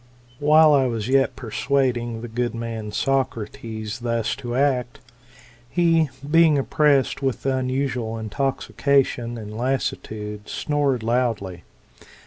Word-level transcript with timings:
"While 0.39 0.73
I 0.73 0.87
was 0.87 1.07
yet 1.07 1.35
persuading 1.35 2.21
the 2.21 2.27
good 2.27 2.55
man 2.55 2.91
Socrates 2.91 3.99
thus 3.99 4.35
to 4.37 4.55
act, 4.55 4.99
he, 5.69 6.09
being 6.27 6.57
oppressed 6.57 7.21
with 7.21 7.45
unusual 7.45 8.17
intoxication 8.17 9.37
and 9.37 9.55
lassitude, 9.55 10.49
snored 10.49 11.03
loudly. 11.03 11.65